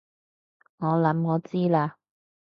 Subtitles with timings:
[0.77, 1.91] 我諗我知喇